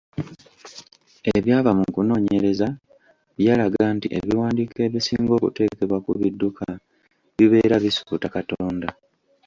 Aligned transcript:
Ebyava 1.35 1.71
mu 1.79 1.85
kunoonyereza 1.95 2.67
byalaga 3.37 3.83
nti 3.95 4.07
ebiwandiiko 4.17 4.77
ebisinga 4.87 5.31
okuteekebwa 5.37 5.97
ku 6.05 6.11
bidduka 6.21 6.67
bibeera 7.37 7.75
bisuuta 7.83 8.27
Katonda. 8.35 8.89